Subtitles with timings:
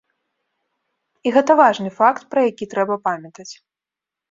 [1.27, 3.49] І гэта важны факт, пра які трэба памятаць.